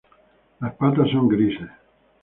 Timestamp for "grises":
1.27-1.69